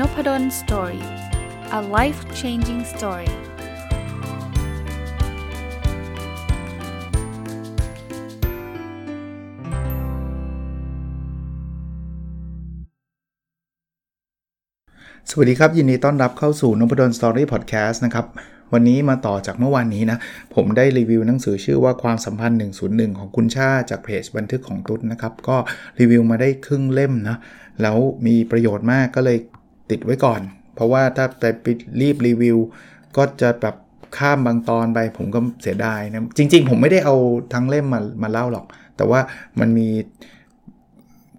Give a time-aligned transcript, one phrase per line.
[0.00, 1.04] Noppadol Story
[1.78, 3.32] a life changing story ส
[15.36, 18.26] วัสดีครับ ยินดีต้อนรับเข้าสู่นพดล Story Podcast นะครับ
[18.72, 20.18] วันนี้มาต่อจากเมื่อวานนี้นะ
[20.54, 25.56] ผมได้รีวิวหนังสือชื่อว่าความสัมพันธ์ 101 ของคุณชาจากเพจบันทึกของตุ๊ดนะครับ ก็
[26.00, 27.36] รีวิวมาได้ครึ่งเล่มนะ
[27.82, 29.38] แล้วมีประโยชน์มากก็เลย
[29.90, 30.40] ติดไว้ก่อน
[30.74, 31.26] เพราะว่าถ้า
[31.62, 31.66] ไป
[32.00, 32.58] รีบรีวิว
[33.16, 33.76] ก็จะแบบ
[34.18, 37.16] ข้ามบางตอนไปผมก็เสียดายนะ จริง ๆ ผมไม่ได้เอา
[37.52, 39.20] ทั้งเล่มมามาเล่าหรอก แต่ว่า
[39.60, 39.88] มันมี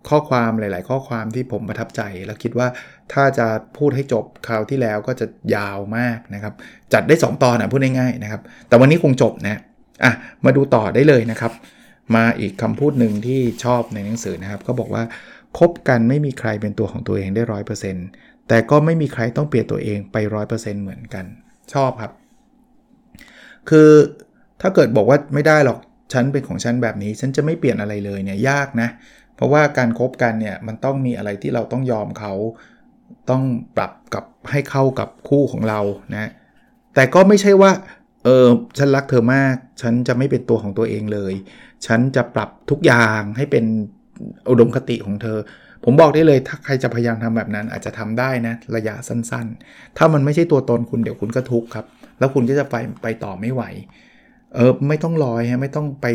[0.09, 2.67] ข้อความหลาย ๆ ข้อความที่ผมประทับใจ แล้วคิดว่า
[3.13, 3.47] ถ้าจะ
[3.77, 5.25] พูดให้จบคราวที่แล้วก็จะ
[5.55, 6.53] ยาวมากนะครับ
[6.93, 9.59] จัดได้ 2 ตอนนะพูดง่าย ๆ นะครับ แต่วันนี้คงจบนะ
[10.03, 10.13] อะ
[10.45, 11.51] มาดูต่อได้เลยนะครับ
[12.15, 15.03] มาอีกคำพูดหนึ่งที่ชอบในหนังสือนะครับเขาบอกว่า
[15.57, 18.07] คบกันไม่มีใครเป็นตัวของตัวเองได้ร้อยเปอร์เซ็นต์
[18.47, 21.25] แต่ก็ไม่มีใครต้องเปลี่ยนตัวเองไปร้อยเปอร์เซ็นต์เหมือนกัน
[21.73, 22.11] ชอบครับ
[23.69, 23.89] คือ
[24.61, 25.79] ถ้าเกิดบอกว่าไม่ได้หรอก
[26.13, 28.89] ฉันเป็นของฉันแบบนี้ ฉันจะไม่เปลี่ยนอะไรเลยเนี่ยยากนะ
[29.35, 32.33] เพราะว่าการครบกันเนี่ยมันต้องมีอะไรที่เราต้องยอมเขา
[33.29, 33.43] ต้อง
[33.77, 35.79] ปรับกับให้เข้ากับคู่ของเรา
[36.15, 36.29] นะ
[36.95, 37.71] แต่ก็ไม่ใช่ว่า
[38.23, 41.33] เออฉันรักเธอมาก ฉันจะไม่เป็นตัวของตัวเองเลย
[41.85, 43.65] ฉันจะปรับทุกอย่างให้เป็น
[44.49, 45.37] อุดมคติของเธอ
[45.89, 51.85] ผมบอกได้เลยถ้าใครจะพยายามทำแบบนั้น อาจจะทำได้นะระยะสั้นๆ ถ้ามันไม่ใช่ตัวตนคุณเดี๋ยวคุณก็ทุกข์ครับ
[52.19, 53.63] แล้วคุณก็จะไปไปต่อไม่ไหว
[54.55, 56.05] เออไม่ต้องลอยฮะไม่ต้องไป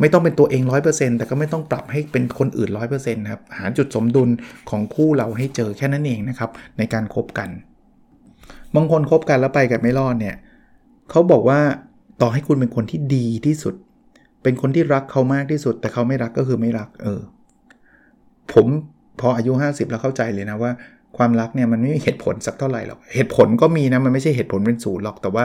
[0.00, 4.28] ไม่ต้องเป็นตัวเอง 100%แต่ก็ไม่ต้องปรับให้เป็นคนอื่น 100%ครับหาจุดสมดุล
[4.70, 7.50] ของคู่เราให้เจอแค่นั้นเองนะครับ ในการครบกัน
[8.74, 10.36] บางคนคบกันแล้วไปกันไม่รอดเนี่ย
[11.10, 11.60] เขาบอกว่า
[12.22, 13.74] ต่อให้คุณเป็นคนที่ดีที่สุด
[14.42, 17.20] เป็นคนที่รักเขามากที่สุด แต่เขาไม่รักก็คือไม่รัก เออ
[18.52, 18.66] ผม
[19.20, 20.70] พออายุ 50 แล้วเข้าใจเลยนะว่า
[21.16, 25.44] ความรักเนี่ยมันไม่มีเหตุผลสักเท่าไหร่หรอก เหตุผลก็มีนะมันไม่ใช่เหตุผลเป็นศูนย์หรอกแต่ว่า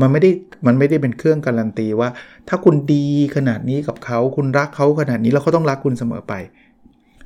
[0.00, 0.30] มันไม่ได้
[0.66, 2.08] มันไม่ได้เป็นเครื่องการันตีว่า
[2.48, 6.34] ถ้าคุณดีขนาดนี้กับเขาคุณรักเขาขนาดนี้แล้วเขาต้องรักคุณเสมอไป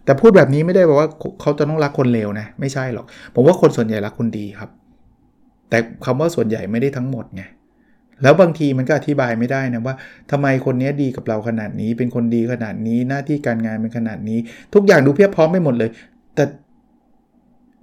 [0.05, 1.09] แต่พูดแบบนี้ไม่ได้บอกว่า
[1.41, 4.71] เขาจะต้องรักคนเลวนะไม่ใช่หรอก ผมว่าคนส่วนใหญ่รักคนดีครับ
[5.69, 7.43] แต่คำว่าส่วนใหญ่ไม่ได้ทั้งหมดไง
[8.23, 9.95] แล้วบางทีมันก็อธิบายไม่ได้นะว่า
[10.31, 14.39] ทำไมคนนี้ดีกับเราขนาดนี้ เป็นคนดีขนาดนี้หน้าที่การงานเป็นขนาดนี้
[14.75, 15.91] ทุกอย่างดูเพียบพร้อมไปหมดเลย
[16.35, 16.45] แต่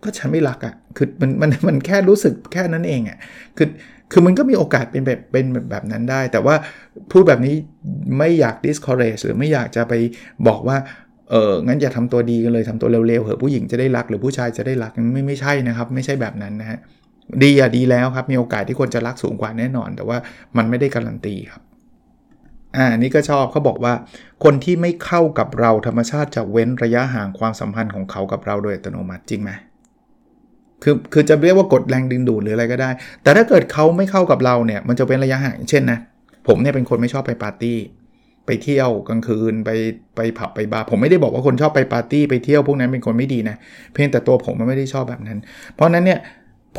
[0.04, 3.18] ก็ฉันไม่รักอะ่ะ คือมันมันมันแค่รู้สึกแค่นั้นเองอะ่ะ
[3.58, 3.68] คือ
[4.12, 6.56] คือมันก็มีโอกาสเป็นแบบเป็นแบบนั้นได้ แต่ว่า
[7.12, 7.56] พูดแบบนี้
[8.18, 9.94] ไม่อยาก discourage หรือไม่อยากจะไป
[10.48, 10.78] บอกว่า
[11.32, 16.80] เอองั้นอย่าทำตัวดีกันเลยทำตัวเร็วๆเหอะผู้หญิงจะได้รักหรือผู้ชายจะได้รักไม่ไม่ใช่นะครับ ไม่ใช่แบบนั้นนะฮะ
[17.44, 20.18] ดีอะดีแล้วครับ มีโอกาสที่คนจะรักสูงกว่าแน่นอน แต่ว่า
[20.58, 21.64] มันไม่ได้การันตีครับ
[22.78, 23.94] อ่านี่ก็ชอบเขาบอกว่า
[24.44, 29.52] คนที่ไม่เข้ากับเราธรรมชาติจะเว้นระยะห่างความสัมพันธ์ของเขากับเราโดยอัตโนมัติจริงไหม
[30.84, 32.90] คือคือจะเรียกว่ากดแรงดึงดูดหรืออะไรก็ได้
[33.24, 36.00] แต่ถ้าเกิดเขาไม่เข้ากับเราเนี่ยมันจะเป็นระยะห่างเช่นนะ
[36.48, 37.78] ผมเนี่ยเป็นคนไม่ชอบไปปาร์ตี้
[38.46, 39.70] ไปเที่ยวกลางคืนไป
[40.16, 43.56] ไปผับไปบาร์ผมไม่ได้บอกว่าคนชอบไปปาร์ตี้ไปเที่ยวพวกนั้นเป็นคนไม่ดีนะ
[43.94, 45.38] เพียงแต่ตัวผมมันไม่ได้ชอบแบบนั้น
[45.76, 46.20] เพราะนั้นเนี่ย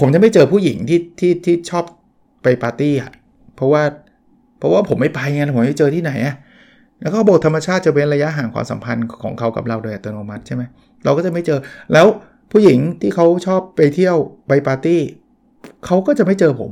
[0.01, 1.85] ผมจะไม่เจอผู้หญิงที่ที่ที่ชอบ
[2.43, 3.11] ไปปาร์ตี้อะ
[3.57, 3.83] เพราะว่า
[4.59, 6.35] เพราะว่าผมไม่ไปไงผมไม่เจอที่ไหนอะ
[7.01, 10.63] แล้วก็บอกธรรมชาติจะเป็นระยะห่างความสัมพันธ์ของเขากับเราโดยอัตโนมัติใช่ไหม
[11.05, 11.59] เราก็จะไม่เจอ
[11.93, 12.07] แล้ว
[12.53, 14.17] ผู้หญิงที่เขาชอบไปเที่ยว
[14.49, 15.01] ไปปาร์ตี้
[15.87, 16.71] เขาก็จะไม่เจอผม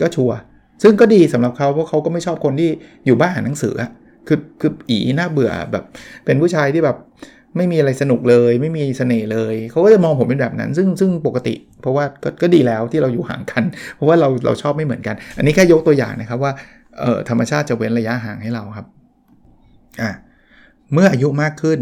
[0.00, 0.36] ก็ชัวร์
[0.82, 2.70] ซึ่งก็ดีสำหรับเขาเพราะเขาก็ไม่ชอบคนที่
[3.06, 3.74] อยู่บ้านอ่านหนังสือ
[4.26, 5.84] คือคืออีน่าเบื่อแบบ
[6.24, 6.96] เป็นผู้ชายที่แบบ
[7.56, 16.52] ไม่มีอะไรสนุกเลย ไม่มีเสน่ห์เลยเขาก็จะมองผมเป็นแบบนั้น ซึ่งซึ่งปกติ เพราะว่าก็ก็ดีแล้วที่เราอยู่ห่างกัน เพราะว่าเราเราชอบไม่เหมือนกัน อันนี้แค่ยกตัวอย่างนะครับว่า
[17.00, 18.86] เออธรรมชาติจะเว้นระยะห่างให้เราครับ
[20.00, 20.10] อ่า
[20.92, 21.78] เมื่ออายุมากขึ้น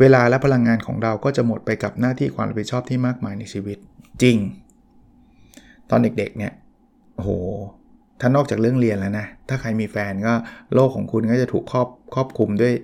[0.00, 3.78] เวลาและพลังงานของเราก็จะหมดไปกับหน้าที่ความรับผิดชอบที่มากมายในชีวิต
[4.22, 4.36] จริง
[5.90, 6.52] ตอนเด็กๆเนี่ย
[7.16, 7.30] โห
[8.20, 10.34] ถ้านอกจากเรื่องเรียนแล้วนะ ถ้าใครมีแฟนก็
[10.74, 12.74] โลกของคุณก็จะถูกครอบครอบคุมด้วย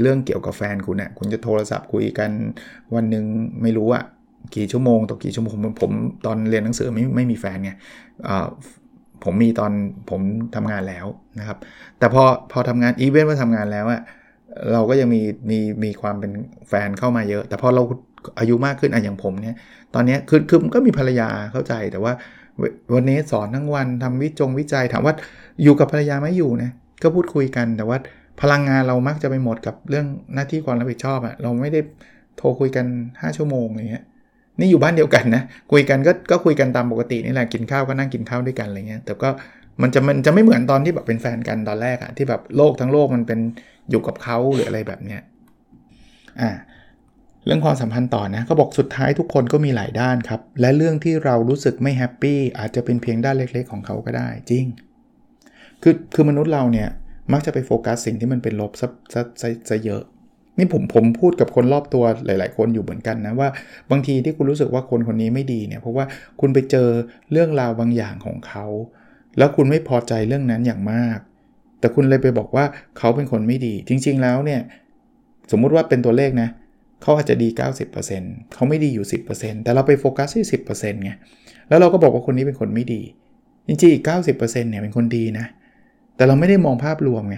[0.00, 2.30] เรื่องเกี่ยวกับแฟนคุณเนะี่ยคุณจะโทรศัพท์คุยกัน
[2.94, 3.24] วันหนึ่ง
[3.62, 4.04] ไม่รู้อะ
[4.56, 5.92] กี่ชั่วโมงต่อกี่ชั่วโมงผมผม
[6.26, 7.72] ตอนเรียนหนังสือไม่ไม่มีแฟนไง
[9.24, 9.72] ผมมีตอน
[10.10, 10.20] ผม
[10.54, 11.06] ทำงานแล้ว
[11.38, 11.58] นะครับ
[11.98, 14.00] แต่พอพอทำงานอีเวนต์ว่าทำงานแล้วอะ
[14.72, 16.32] เราก็ยังมีมีมีความเป็น
[16.68, 17.82] แฟนเข้ามาเยอะ แต่พอเรา
[18.38, 19.56] อายุมากขึ้นอะอย่างผมเนี่ย
[19.94, 22.12] ตอนนี้คือคือก็มีภรรยาเข้าใจแต่ว่า
[22.94, 25.14] วันนี้สอนทั้งวันทำวิจงวิจัยถามว่า
[25.62, 26.70] อยู่กับภรรยาไม่อยู่นะ
[27.02, 27.98] ก็พูดคุยกันแต่ว่า
[28.40, 31.80] พลังงานเรามักจะไปหมดกับเรื่องหน้าที่ความรับผิดชอบอะเราไม่ได้
[32.36, 34.04] โทรคุยกัน 5 ชั่วโมงอะไรเงี้ย
[34.58, 35.42] นี่อยู่บ้านเดียวกันนะ
[35.72, 39.28] คุยกันก็ก็คุยกันตามปกตินี่แหละกินข้าวก็นั่งกินข้าวด้วยกันอะไรเงี้ยแต่ก็
[39.82, 43.40] มันจะมันจะไม่เหมือนตอนที่แบบเป็นแฟนกันตอนแรกอะที่แบบโลกทั้งโลกมันเป็น
[43.90, 45.20] อยู่กับเขาหรืออะไรแบบเนี้ย
[46.40, 46.50] อ่า
[47.46, 54.64] เรื่องความสัมพันธ์ต่อนะเขาบอกสุดท้ายทุกคนก็มีหลายด้านครับ และเรื่องที่เรารู้สึกไม่แฮปปี้อาจจะเป็นเพียงด้านเล็ก ๆ ของเขาก็ได้จริง
[55.82, 56.88] คือคือมนุษย์เราเนี่ย
[57.32, 60.02] มักจะไปโฟกัสสิ่งที่มันเป็นลบซะซะซะซะเยอะ
[60.58, 63.48] นี่ผมผมพูดกับคนรอบตัวหลาย ๆ คนอยู่เหมือนกันนะว่า
[63.90, 66.04] บางทีที่คุณรู้สึกว่าคนคนนี้ไม่ดีเนี่ยเพราะว่า
[66.40, 66.88] คุณไปเจอ
[67.32, 68.66] เรื่องราวบางอย่างของเขา
[69.38, 71.18] แล้วคุณไม่พอใจเรื่องนั้นอย่างมาก
[71.80, 72.64] แต่คุณเลยไปบอกว่า
[72.98, 74.60] เขาเป็นคนไม่ดี จริง ๆ แล้วเนี่ย
[75.50, 76.48] สมมุติว่าเป็นตัวเลขนะ
[77.02, 77.48] เขาอาจจะดี
[78.00, 80.44] 90%เขาไม่ดีอยู่ 10%แต่เราไปโฟกัสที่
[80.74, 81.10] 10%ไง
[81.68, 83.02] แล้วเราก็บอกว่าคนนี้เป็นคนไม่ดี
[83.66, 85.46] จริงๆอีก 90%เนี่ยเป็นคนดีนะ
[86.16, 87.36] แต่เราไม่ได้มองภาพรวมไง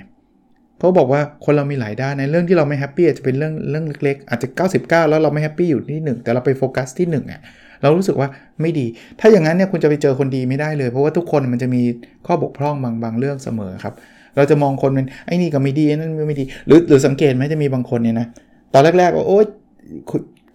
[0.79, 4.49] เขาบอกว่าคนเรามีหลายด้านในเรื่องที่เราไม่ happy อาจจะเป็นเรื่องเรื่องเล็กๆ อาจจะ
[4.81, 7.41] 99 แล้วเราไม่ happy อยู่ที่ 1 แต่เราไปโฟกัสที่1อะ
[7.83, 8.29] เรารู้สึกว่า
[8.61, 8.87] ไม่ดี
[9.21, 11.83] ถ้าอย่างนั้นเนี่ยคุณจะไปเจอคนดีไม่ได้เลย เพราะว่าทุกคนมันจะมี
[12.27, 13.95] ข้อบกพร่องบางบางเรื่องเสมอครับ
[14.37, 18.27] เราจะมองคนเป็นไอ้นี่ก็ไม่ดีนั่นไม่ดี หรือหรือสังเกตไหมจะมีบางคนเนี่ยนะ
[18.73, 19.45] ตอนแรกๆว่าโอ๊ย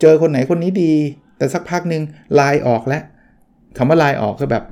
[0.01, 0.91] เจอคนไหนคนนี้ดี
[1.37, 2.01] แต่สักพักหนึ่ง
[2.39, 3.03] ลายออกแล้ว
[3.77, 4.63] คำว่าลายออกคือแบบ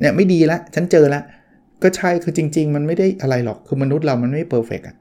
[0.00, 1.22] เนี่ยไม่ดีแล้วฉันเจอแล้ว
[1.82, 4.96] ก็ใช่คือจริง ๆ มันไม่ได้อะไรหรอกคือมนุษย์เรามันไม่เพอร์เฟกอะ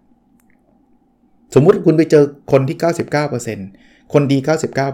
[1.54, 2.78] สมมุติคุณไปเจอคนที่
[3.46, 4.38] 99%คนดี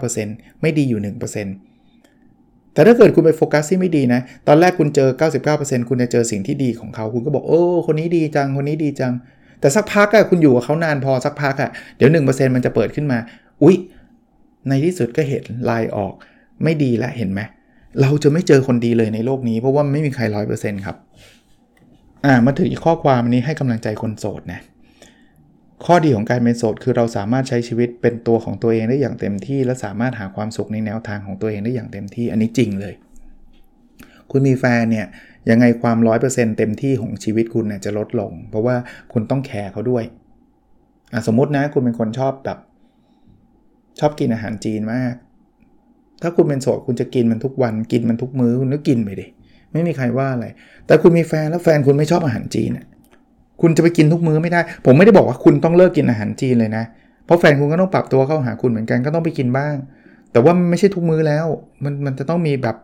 [0.04, 5.08] 99%ไม่ดีอยู่ 1%แต่ถ้าเกิดคุณไปโฟกัสที่ไม่ดีนะ ตอนแรกคุณเจอ
[5.48, 9.12] 99%คุณจะเจอสิ่งที่ดีของเขา คุณก็บอก โอ้ คนนี้ดีจัง คนนี้ดีจัง
[9.60, 13.18] แต่สักพักอะคุณอยู่กับเขานานพอสักพักอะเดี๋ยว 1%มันจะเปิดขึ้นมา
[13.62, 13.76] อุ๊ย
[14.68, 16.12] ในที่สุดก็เห็นลายออก
[16.62, 17.40] ไม่ดีแล้วเห็นไหม
[18.00, 20.96] เราจะไม่เจอคนดีเลยในโลกนี้ เพราะว่าไม่มีใครร้อยเปอร์เซ็นต์ครับ
[22.24, 24.60] อ่ามาถึงอีกข้อความนี้ให้กำลังใจคนโสดนะ
[25.84, 32.94] ข้อดีของการเป็นโสดคือเราสามารถใช้ชีวิตเป็นตัวของตัวเองได้อย่างเต็มที่ และสามารถหาความสุขในแนวทางของตัวเองได้อย่างเต็มที่อันนี้จริงเลย
[34.30, 35.06] คุณมีแฟนเนี่ย
[35.50, 38.76] ยังไงความ 100%เต็มที่ของชีวิตคุณเนี่ยจะลดลง เพราะว่า
[39.12, 40.04] คุณต้องแคร์เขาด้วย
[41.26, 42.58] สมมตินะคุณเป็นคนชอบแบบ
[43.98, 45.14] ชอบกินอาหารจีนมาก
[46.22, 49.26] ถ้าคุณเป็นโสดคุณจะกินมันทุกวันกินมันทุกมื้อคุณก็กินไปดิ
[49.74, 50.46] ไม่มีใครว่าอะไร
[50.86, 52.70] แต่คุณมีแฟนแล้วแฟนคุณไม่ชอบอาหารจีน
[53.60, 56.84] คุณจะไปกินทุกมื้อไม่ได้ ผมไม่ได้บอกว่าคุณต้องเลิกกินอาหารจีนเลยนะ
[57.26, 59.74] เพราะแฟนคุณก็ต้องปรับตัวเข้าหาคุณเหมือนกันก็ต้องไปกินบ้าง
[60.32, 61.46] แต่ว่าไม่ใช่ทุกมื้อแล้ว
[61.84, 62.76] มันมันจะต้องมีแบบ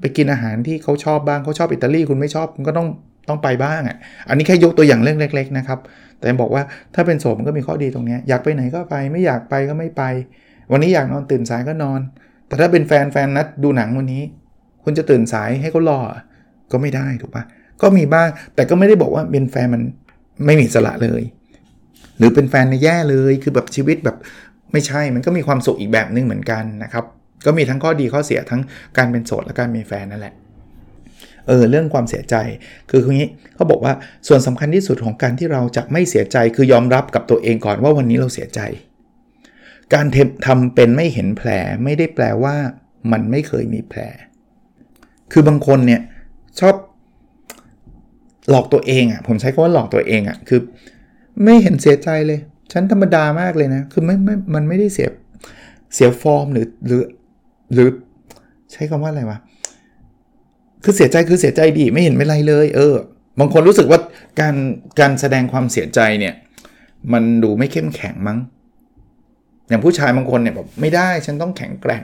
[0.00, 2.86] ไปกินอาหารที่เขาชอบบ้างเขาชอบอิตาลีคุณไม่ชอบคุณก็ต้อง
[3.28, 3.96] ต้องไปบ้างอะ
[4.28, 5.78] อันนี้แค่ยกตัวอย่างเรื่องเล็ก ๆ นะครับ
[6.18, 6.62] แต่บอกว่า
[6.94, 10.02] ถ้าเป็นโสมมันก็มีข้อดีตรงนี้อยากไปไหนก็ไปไม่อยากไปก็ไม่ไป
[10.72, 12.00] วันนี้อยากนอนตื่นสายก็นอน
[12.46, 14.22] แต่ถ้าเป็นแฟนแฟนนัดดูหนังวันนี้
[14.84, 16.00] คุณจะตื่นสายให้เขารอ
[16.72, 17.44] ก็ไม่ได้ถูกปะ
[17.82, 19.82] ก็มีบ้าง แต่ก็ไม่ได้บอกว่าเป็นแฟนมัน
[20.46, 21.22] ไม่มีสละเลย
[22.18, 24.16] หรือเป็นแฟนในแย่เลยคือแบบชีวิตแบบ
[24.72, 27.04] ไม่ใช่มันก็มีความสุขอีกแบบนึงเหมือนกันนะครับ
[27.46, 28.60] ก็มีทั้งข้อดีข้อเสียทั้ง
[28.96, 30.34] การเป็นโสดและการมีแฟนนั่นแหละ
[31.48, 32.36] เออเรื่องความเสียใจ
[32.90, 33.92] คือคืองี้เขาบอกว่า
[34.28, 38.60] ส่วนสำคัญที่สุดของการที่เราจะไม่เสียใจคือยอมรับกับตัวเองก่อนว่าวันนี้เราเสียใจ
[39.94, 40.06] การ
[40.46, 41.48] ทำเป็นไม่เห็นแผล
[41.84, 42.56] ไม่ได้แปลว่า
[43.12, 44.00] มันไม่เคยมีแผล
[45.32, 46.00] คือบางคนเนี่ย
[46.60, 46.74] ชอบ
[48.50, 50.60] หลอกตัวเองอะ่ะผมใช้คำว่าหลอกตัวเองอะ่ะคือ
[51.44, 52.40] ไม่เห็นเสียใจเลย
[52.72, 55.08] ฉันธรรมดามากเลยนะ คือไม่ไม่มันไม่ได้เสีย
[55.94, 57.02] เสียฟอร์มหรือหรือ
[57.72, 57.88] หรือ
[58.72, 59.38] ใช้คำว่าอะไรวะ
[60.84, 62.94] คือเสียใจคือเสียใจดีไม่เห็นไม่ไรเลย เออ
[63.38, 64.00] บางคนรู้สึกว่า
[64.40, 64.54] การ
[65.00, 66.34] การแสดงความเสียใจเนี่ย
[67.12, 68.38] มันดูไม่เข้มแข็งมั้ง
[69.68, 72.02] อย่างผู้ชายบางคนเนี่ยแบบไม่ได้ฉันต้องแข็งแกร่ง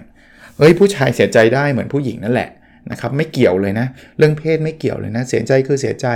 [0.58, 2.50] เฮ้ยผู้ชายเสียใจได้เหมือนผู้หญิงนั่นแหละ
[2.90, 3.86] นะครับไม่เกี่ยวเลยนะ
[4.18, 6.06] เรื่องเพศไม่เกี่ยวเลยนะ เสียใจคือเสียใจ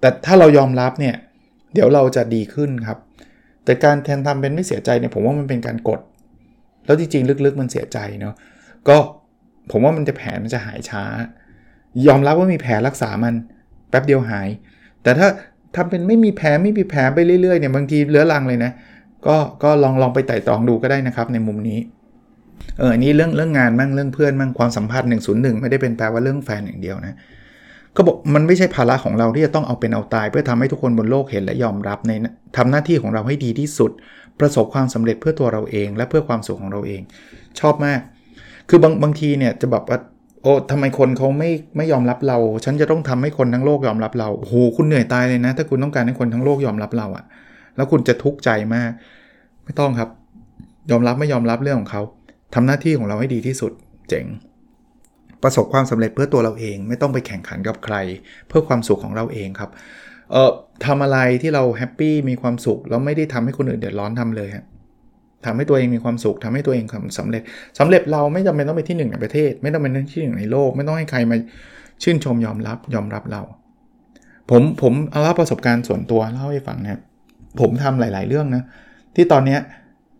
[0.00, 1.14] แต่ถ้าเรายอมรับเนี่ย
[1.74, 2.98] เดี๋ยวเราจะดีขึ้นครับ
[3.64, 6.00] แต่การแทนทำเป็นไม่เสียใจเนี่ยผมว่ามันเป็นการกด
[6.86, 8.34] แล้วจริงๆลึกๆมันเสียใจเนาะ
[8.88, 8.96] ก็
[9.70, 11.04] ผมว่ามันจะแผลมันจะหายช้า
[12.06, 13.34] ยอมรับว่ามีแผลรักษามัน
[13.90, 14.48] แป๊บเดียวหาย
[15.02, 15.28] แต่ถ้า
[15.76, 18.70] ทำเป็นไม่มีแผลไม่มีแผลไปเรื่อยๆเนี่ยบางทีเลื้อรังเลยนะ
[19.26, 21.78] ก็ก็ลองลองไปไต่ตรองดูก็ได้นะครับในมุมนี้
[22.78, 27.16] เอออันนี้เรื่องเรื่องงานมั่งเรื่องเพื่อนมั่งความสัมพันธ์101 ไม่ได้เป็นแปลว่าเรื่องแฟนอย่างเดียวนะ
[27.96, 32.12] ก็บอกมันไม่ใช่ภาระของเราที่จะต้องเอาเป็นเอาตาย เพื่อทำให้ทุกคนบนโลกเห็นและยอมรับใน
[32.56, 33.90] ทำหน้าที่ของเราให้ดีที่สุด
[34.40, 37.02] ประสบความสำเร็จเพื่อตัวเราเอง และเพื่อความสุขของเราเอง
[37.60, 38.00] ชอบมาก
[38.68, 39.98] คือบางบางทีเนี่ยจะแบบว่า
[40.42, 47.24] โอ้ทำไมคนเขาไม่ไม่ยอมรับเรา ฉันจะต้องทำให้คนทั้งโลกยอมรับเราโอ้โหคุณเหนื่อยตายเลยนะ ถ้าคุณต้องการให้คนทั้งโลกยอมรับเราอะ
[47.76, 48.90] แล้วคุณจะทุกข์ใจมาก
[49.64, 50.08] ไม่ต้องครับ
[50.90, 52.02] ยอมรับไม่ยอมรับเรื่องของเขา
[52.54, 53.72] ทำหน้าที่ของเราให้ดีที่สุด
[54.08, 54.26] เจ๋ง
[55.42, 57.96] ประสบความสำเร็จเพื่อตัวเราเอง ไม่ต้องไปแข่งขันกับใคร
[58.48, 59.70] เพื่อความสุขของเราเองครับ
[60.32, 60.50] เอ่อ
[60.86, 64.64] ทำอะไรที่เราแฮปปี้มีความสุขแล้วไม่ได้ทำให้คนอื่นเดือดร้อนทำเลยฮะ
[65.44, 66.84] ทำให้ตัวเองมีความสุขทำให้ตัวเอง
[67.18, 67.42] สำเร็จ
[67.78, 71.36] สำเร็จเราไม่จำเป็นต้องเป็นที่หนึ่งในประเทศ ไม่ต้องเป็นที่หนึ่งในโลก ไม่ต้องให้ใครมา
[72.02, 73.42] ชื่นชมยอมรับยอมรับเรา
[74.50, 77.00] ผมผมเอาประสบการณ์ส่วนตัวเล่าให้ฟังนะ
[77.60, 78.62] ผมทำหลาย ๆ เรื่องนะ
[79.14, 79.60] ที่ตอนเนี้ย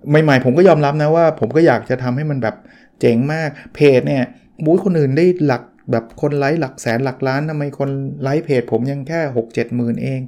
[0.08, 2.56] ใหม่ๆผมก็ยอมรับนะว่า ผมก็อยากจะทำให้มันแบบ
[3.00, 4.24] เจ๋งมากเพจเนี่ย
[4.64, 7.90] บู๊คนอื่นได้หลักแบบคนไลค์หลักแสนหลักล้านทำไมคน
[8.22, 10.20] ไลค์เพจ ผมยังแค่6 7หมื่นเอง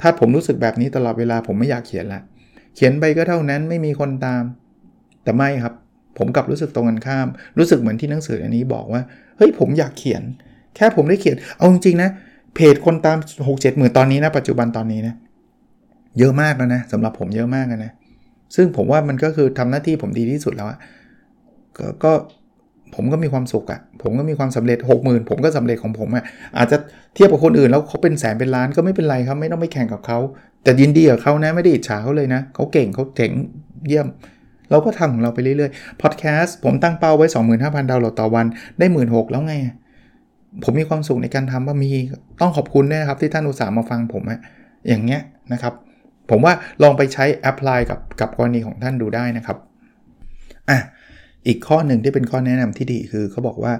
[0.00, 2.20] ถ้าผมรู้สึกแบบนี้ตลอดเวลาผมไม่อยากเขียนละ
[2.74, 4.42] เขียนไปก็เท่านั้นไม่มีคนตาม
[5.24, 5.74] แต่ไม่ครับ
[6.18, 7.26] ผมกลับรู้สึกตรงกันข้าม
[7.58, 9.02] รู้สึกเหมือนที่หนังสืออันนี้บอกว่า
[9.36, 10.22] เฮ้ยผมอยากเขียน
[10.76, 12.10] แค่ผมได้เขียน เอาจริงๆนะ
[12.54, 15.14] เพจคนตาม 6 7หมื่นตอนนี้นะ ปัจจุบันตอนนี้นะ
[16.18, 17.92] เยอะมากแล้วนะสำหรับผมเยอะมากนะ
[18.54, 20.78] ซึ่งผมว่ามันก็คือทำหน้าที่ผมดีที่สุดแล้วอะ
[22.04, 22.12] ก็
[22.94, 26.24] ผมก็มีความสุขอะผมก็มีความสำเร็จ 60,000 ผมก็สำเร็จของผมอะ
[26.56, 26.76] อาจจะ
[27.14, 30.18] เทียบกับคนอื่นแล้วเขาเป็นแสนเป็นล้านก็ไม่เป็นไรครับ ไม่ต้องไปแข่งกับเขา
[30.62, 33.32] แต่ยินดีกับเขานะ ไม่ได้อิจฉาเขาเลยนะ เขาเก่งเขาเจ๋ง
[33.86, 34.06] เยี่ยม
[34.70, 37.26] เราก็ทำของเราไปเรื่อยๆ พอดแคสต์ผมตั้งเป้าไว้
[37.58, 38.46] 25,000 ดาวน์โหลดต่อวัน
[38.78, 39.54] ได้16,000แล้วไง
[40.64, 41.90] ผมมีความสุขในการทำว่ามี
[42.40, 44.40] ต้องขอบคุณนะครับที่ท่านอุตส่าห์มาฟังผมอะ
[44.88, 45.20] อย่างเงี้ย
[45.52, 45.74] นะครับ
[46.30, 49.58] ผมว่าลองไปใช้แอพพลายกับกับกรณีของท่านดูได้นะครับ
[50.70, 50.78] อะ
[51.46, 53.72] อีกข้อหนึ่งที่เป็นข้อแนะนำที่ดีคือเขาบอกว่า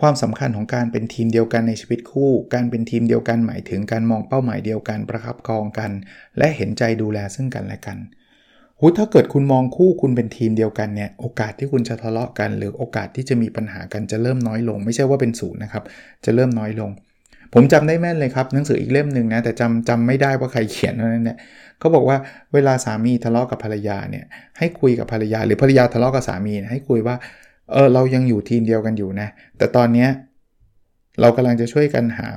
[0.00, 5.90] ความสำคัญของการเป็นทีมเดียวกันในชีวิตคู่ การเป็นทีมเดียวกันหมายถึงการมองเป้าหมายเดียวกันประคับครองกัน
[6.38, 7.98] และเห็นใจดูแลซึ่งกันและกัน
[8.78, 15.84] หูถ้าเกิดคุณมองคู่คุณเป็นทีมเดียวกันเนี่ยโอกาสที่คุณจะทะเลาะกัน หรือโอกาสที่จะมีปัญหากันจะเริ่มน้อยลง ไม่ใช่ว่าเป็นศูนย์นะครับ
[16.24, 16.90] จะเริ่มน้อยลง
[17.54, 21.38] ผมจำได้แม่นเลยครับหนังสืออีกเล่มหนึ่งนะแต่จำจำไม่ได้ว่าใครเขียนนั่นแหละ
[21.82, 22.18] เขาบอกว่า
[22.54, 24.24] เวลาสามีทะเลาะกับภรรยาเนี่ย
[24.58, 27.16] ให้คุยกับภรรยา หรือภรรยาทะเลาะกับสามีให้คุยว่า
[27.72, 30.08] เออเรายังอยู่ทีมเดียวกันอยู่นะ แต่ตอนเนี้ย
[31.20, 32.28] เรากำลังจะช่วยกันหา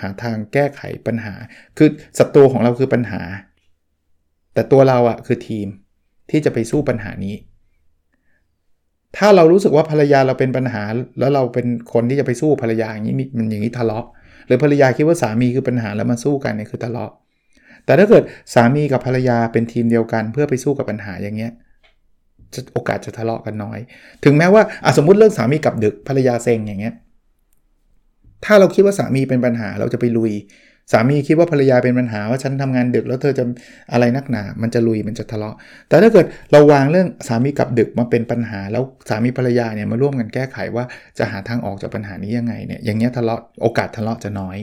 [0.00, 1.34] หาทางแก้ไขปัญหา
[1.78, 1.88] คือ
[2.18, 3.22] ศัตรูของเราคือปัญหา
[4.54, 5.66] แต่ตัวเราอะคือทีม
[6.30, 7.34] ที่จะไปสู้ปัญหานี้
[9.16, 10.82] ถ้าเรารู้สึกว่าภรรยาเราเป็นปัญหา
[11.18, 14.06] แล้วเราเป็นคนที่จะไปสู้ภรรยาอย่างนี้มันอย่างนี้ทะเลาะ
[14.46, 17.12] หรือภรรยาคิดว่าสามีคือปัญหาแล้วมาสู้กันเนี่ยคือทะเลาะ
[17.86, 18.22] แต่ถ้าเกิด
[18.54, 21.52] สามีกับภรรยาเป็นทีมเดียวกัน เพื่อไปสู้กับปัญหาอย่างเงี้ย
[22.74, 23.78] โอกาสจะทะเลาะกันน้อย
[24.24, 24.62] ถึงแม้ว่า
[24.96, 26.94] สมมติเรื่องสามีกับดึกภรรยาเซ็งอย่างเงี้ย
[28.44, 30.32] ถ้าเราคิดว่าสามีเป็นปัญหาเราจะไปลุย
[30.92, 33.44] สามีคิดว่าภรรยาเป็นปัญหาว่าฉันทำงานดึกแล้วเธอจะ
[33.92, 35.56] อะไรนักหนา มันจะลุยมันจะทะเลาะ
[35.88, 40.84] แต่ถ้าเกิดเราวางเรื่องสามีกับดึกมาเป็นปัญหา แล้วสามีภรรยาเนี่ยมาร่วมกันแก้ไขว่า
[41.18, 44.56] จะหาทางออกจากปัญหานี้ยังไงเนี่ยอย่างเงี้ยทะเลาะโอกาสทะเลาะจะน้อย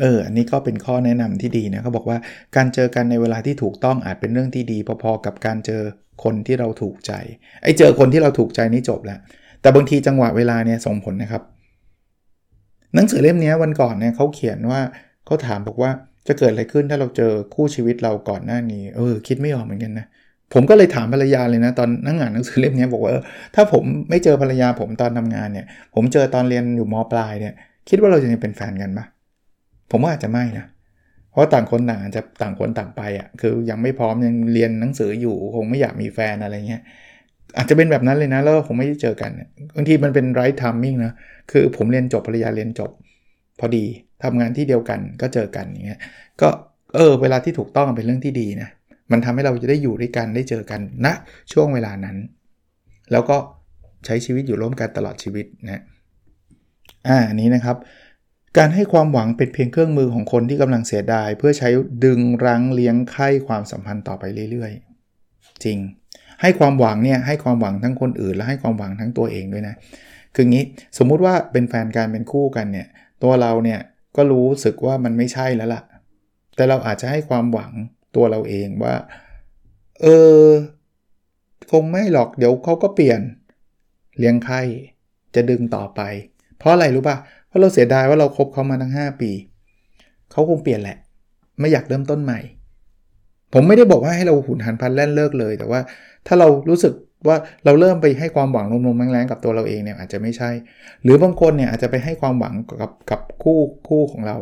[0.00, 2.18] เออ อันนี้ก็เป็นข้อแนะนำที่ดีนะเขาบอกว่า
[2.56, 5.82] การเจอกันในเวลาที่ถูกต้องอาจเป็นเรื่องที่ดี พอๆกับการเจอ
[6.24, 7.12] คนที่เราถูกใจ
[7.62, 9.18] ไอ้เจอคนที่เราถูกใจนี่จบแล้ว
[9.60, 11.42] แต่บางทีจังหวะเวลาเนี่ยส่งผลนะครับ
[12.94, 14.80] หนังสือเล่มนี้วันก่อนเนี่ยเขาเขียนว่า
[15.26, 15.90] เขาถามบอกว่า
[16.28, 20.06] จะเกิดอะไรขึ้นถ้าเราเจอคู่ชีวิตเราก่อนหน้านี้ เออ คิดไม่ออกเหมือนกันนะ
[20.52, 23.12] ผมก็เลยถามภรรยาเลยนะ ตอนนั่งอ่านหนังสือเล่มนี้บอกว่า
[23.54, 27.54] ถ้าผมไม่เจอภรรยาผมตอนทำงานเนี่ย ผมเจอตอนเรียนอยู่มปลายเนี่ย
[27.88, 29.04] คิดว่าเราจะยังเป็นแฟนกันปะ
[29.90, 30.66] ผมว่าอาจจะไม่นะ
[31.30, 36.82] เพราะต่างคนต่างอาจจะต่างคนต่างไปอะ่ะคือยังไม่พร้อมยังเรียนหนังสืออยู่คงไม่อยากมีแฟนอะไรเงี้ย
[37.56, 39.30] อาจจะเป็นแบบนั้นเลยนะแล้วคงไม่ได้เจอกัน
[39.74, 41.12] บางทีมันเป็นไรท์ทัมมิ่งนะ
[41.50, 42.90] คือผมเรียนจบภรรยาเรียนจบ
[43.60, 43.84] พอดี
[44.22, 46.00] ทำงานที่เดียวกันก็เจอกันอย่างเงี้ย
[46.40, 46.48] ก็
[46.94, 48.68] เออเวลาที่ถูกต้องเป็นเรื่องที่ดีนะ
[49.12, 51.12] มันทำให้เราจะได้อยู่ด้วยกันได้เจอกันณนะ
[51.52, 52.16] ช่วงเวลานั้น
[53.12, 53.36] แล้วก็
[54.04, 55.82] ใช้ชีวิตอยู่ร่วมกันตลอดชีวิตนะ
[57.08, 57.76] อ่าอันนี้นะครับ
[58.58, 61.68] การให้ความหวังเป็นเพียงเครื่องมือของคนที่กำลังเสียดาย เพื่อใช้
[62.04, 65.78] ดึงรั้งเลี้ยงไข้ความสัมพันธ์ต่อไปเรื่อยๆ จริง
[66.40, 69.74] ให้ความหวังเนี่ยให้ความหวังทั้งคนอื่น และให้ความหวังทั้งตัวเองด้วยนะ
[70.34, 70.64] คืองี้
[70.98, 72.86] สมมุติว่าเป็นแฟนกันเป็นคู่กันเนี่ย
[73.22, 73.80] ตัวเราเนี่ย
[74.16, 75.82] ก็รู้สึกว่ามันไม่ใช่แล้วล่ะ
[76.56, 77.72] แต่เราอาจจะให้ความหวัง
[78.16, 78.94] ตัวเราเองว่า
[80.02, 80.06] เอ
[80.38, 80.42] อ
[81.70, 83.20] คงไม่หรอกเดี๋ยวเขาก็เปลี่ยน
[84.18, 84.60] เลี้ยงไข้
[85.34, 86.00] จะดึงต่อไป
[86.58, 87.16] เพราะอะไรรู้ป่ะ
[87.54, 89.30] ราะเราเสียดายว่าเราครบเขามาตั้ง 5 ปี
[90.32, 90.96] เขาคงเปลี่ยนแหละ
[91.60, 92.40] ไม่อยากเริ่มต้นใหม่
[93.52, 95.80] ผมไม่ได้บอกว่าให้เราหุนหันพันแล่นเลิกเลย แต่ว่า
[96.26, 96.92] ถ้าเรารู้สึก
[97.28, 100.50] ว่าเราเริ่มไปให้ความหวังลมๆแรงๆกับตัวเราเองเนี่ยอาจจะไม่ใช่
[101.02, 103.58] หรือบางคนเนี่ยอาจจะไปให้ความหวังกับกับคู่
[103.88, 104.36] คู่ของเรา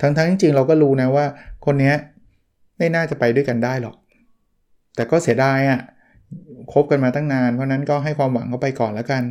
[0.00, 1.26] ทั้งๆจริงๆเราก็รู้นะว่า
[1.66, 1.92] คนนี้
[2.78, 3.96] ไม่น่าจะไปด้วยกันได้หรอก
[4.96, 5.80] แต่ก็เสียดายอะ่ะ
[6.72, 9.22] คบกันมาตั้งนาน เพราะนั้นก็ให้ความหวังเขาไปก่อนแล้วกัน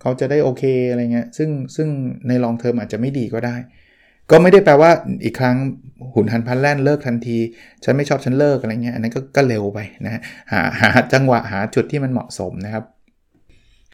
[0.00, 1.88] เขาจะได้โอเคอะไรเงี้ยซึ่งซึ่ง
[2.28, 3.56] ในลองเทอมอาจจะไม่ดีก็ได้
[4.30, 4.90] ก็ไม่ได้แปลว่า
[5.24, 5.56] อีกครั้ง
[6.14, 7.38] หุนหันพันแล่นเลิกทันที
[7.84, 10.20] ฉันไม่ชอบฉันเลิกอะไรเงี้ยอันนั้นก็ก็เร็วไปนะ
[10.52, 12.84] หาหาจังหวะหาจุดที่มันเหมาะสมนะครับ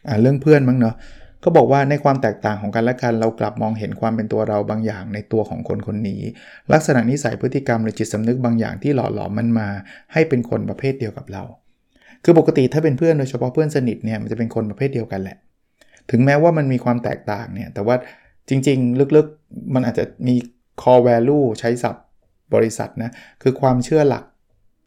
[0.07, 0.95] อ่าเรื่องเพื่อนมั้งเนาะ
[1.43, 6.21] ก็บอกว่าในความแตกต่างของกันและกันเรากลับมองเห็นความเป็นตัวเราบางอย่างในตัวของคนคนนี้
[6.73, 9.67] ลักษณะนิสัยพฤติกรรมหรือจิตสำนึกบางอย่างที่หล่อหลอมมันมา
[10.13, 11.43] ให้เป็นคนประเภทเดียวกับเรา
[12.23, 15.37] คือปกติถ้าเป็นเพื่อนโดยเฉพาะเพื่อนสนิทเนี่ยมันจะเป็นคนประเภทเดียวกันแหละ
[16.11, 17.95] ถึงแม้ว่ามันมีความแตกต่างเนี่ย แต่ว่า
[18.49, 20.35] จริง ๆ ลึกๆ มันอาจจะมี
[20.81, 22.05] core value ใช้ศัพท์
[22.53, 24.23] บริษัทนะ คือความเชื่อหลัก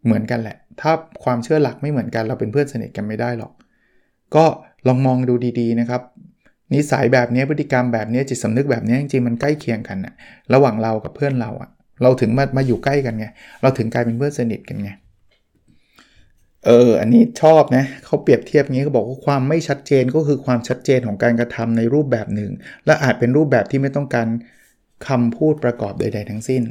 [0.04, 0.92] เหมือนกันแหละ ถ้า
[1.25, 3.52] ความเชื่อหลักไม่เหมือนกันเราเป็นเพื่อนสนิทกันไม่ได้หรอก
[4.35, 4.44] ก็
[4.88, 6.02] ลองมองดูดีๆนะครับ
[6.75, 10.14] นิสัยแบบนี้พฤติกรรมแบบนี้จิตสำนึกแบบนี้จริงๆมันใกล้เคียงกันนะ
[10.54, 11.71] ระหว่างเรากับเพื่อนเราอะ
[12.02, 13.26] เราถึงมามาอยู่ใกล้กันไง
[13.62, 14.90] เราถึงกลายเป็นเพื่อนสนิทกันไง
[16.66, 22.50] เออ อันนี้ชอบนะเขาเปรียบเทียบงี้เขาบอกว่าความไม่ชัดเจนก็คือความชัดเจนของการกระทำในรูปแบบหนึ่ง
[22.87, 24.28] และอาจเป็นรูปแบบที่ไม่ต้องการ
[25.09, 26.62] คำพูดประกอบใด ๆ ทั้งสิ้น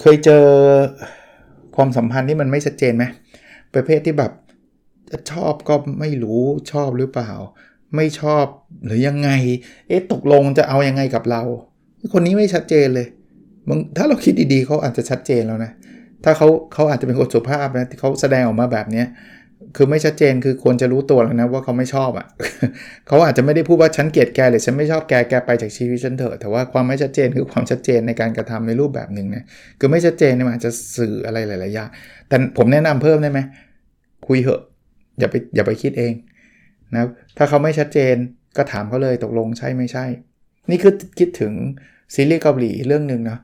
[0.00, 0.44] เคยเจอ
[1.76, 3.04] ความสัมพันธ์ที่มันไม่ชัดเจนไหม
[3.74, 4.32] ประเภทที่แบบ
[5.32, 6.42] ชอบก็ไม่รู้
[6.72, 7.30] ชอบหรือเปล่า
[7.96, 8.44] ไม่ชอบ
[8.84, 9.30] หรือยังไง
[9.88, 11.42] เอ๊ะตกลงจะเอายังไงกับเรา
[12.12, 13.06] คนนี้ไม่ชัดเจนเลย
[13.68, 15.72] มึงถ้าเราคิดดีๆเขาอาจจะชัดเจนแล้วนะ
[16.24, 19.04] ถ้าเขาเขาอาจจะเป็นคนสุภาพนะที่เขาแสดงออกมาแบบนี้
[19.76, 22.26] คือไม่ชัดเจนคือควรจะรู้ตัวแล้วนะว่าเขาไม่ชอบอะ่ะ
[23.06, 29.44] เขาอาจจะไม่ได้พูดว่าฉันเกลียดแกหรือฉันไม่ชอบแกแกไปจากชีวิตฉันเถอะแต่ว่าความไม่ชัดเจนคือความชัดเจนในการกระทำในรูปแบบหนึ่งนะ
[29.78, 31.88] คือไม่ชัดเจนเนี่ยมันจะสื่ออะไรหลายๆอย่าง
[32.28, 33.40] แต่ผมแนะนำเพิ่มได้ไหม
[34.26, 34.60] คุยเหอะ
[35.18, 36.12] อย่าไปอย่าไปคิดเอง
[36.94, 37.02] นะ
[37.36, 38.14] ถ้าเขาไม่ชัดเจน
[38.56, 40.04] ก็ถามเขาเลยตกลงใช่ไม่ใช่
[40.70, 41.52] นี่คือคิดถึง
[42.14, 43.38] ซีรีส์เกาหลีเรื่องหนึ่งนะ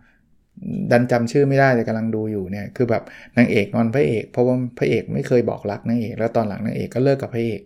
[0.91, 3.03] ดันจำชื่อไม่ได้แต่กำลังดูอยู่เนี่ยคือแบบ
[3.37, 7.61] นางเอกงอนพระเอก เพราะว่าพระเอกไม่เคยบอกรักนางเอกแล้วตอนหลังนางเอกก็เลิกกับพระเอก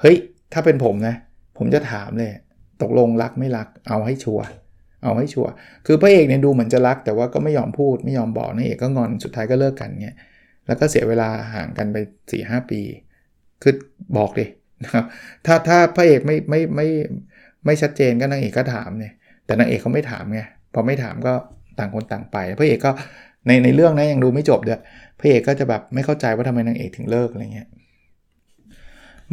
[0.00, 0.16] เฮ้ย
[0.52, 1.14] ถ้าเป็นผมนะ
[1.58, 2.32] ผมจะถามเลย
[2.82, 4.44] ตกลงรักไม่รัก เอาให้ชัวร์
[5.04, 5.50] เอาให้ชัวร์
[5.86, 10.16] คือพระเอกเนี่ยดูเหมือนจะรัก แต่ว่าก็ไม่ยอมพูดไม่ยอมบอกนางเอกก็งอนสุดท้ายก็เลิกกันเนี่ย
[10.66, 12.80] แล้วก็เสียเวลาห่างกันไป4ีหปี
[13.62, 13.74] คือ
[14.16, 14.46] บอกดิ
[14.82, 15.04] นะครับ
[15.46, 16.88] ถ้าถ้าพระเอกไม่ไม่ไม่
[17.66, 19.12] ไม่ชัดเจนก็นางเอกก็ถามเนี่ย
[19.46, 20.40] แต่นางเอกเขาไม่ถามไง
[20.74, 21.34] พอไม่ถามก็
[21.80, 22.90] ต่างคนต่างไปพระเอกก็
[23.46, 24.80] ในในเรื่องนะยังดูไม่จบด้วย
[25.18, 27.68] พระเอกก็จะแบบไม่เข้าใจว่าทำไมนางเอกถึงเลิกอะไรเงี้ย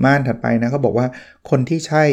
[0.04, 1.08] ม่านถัดไปนะเขาบอกว่า
[1.50, 2.04] คนที่ใช่